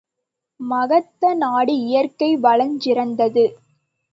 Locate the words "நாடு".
1.33-1.73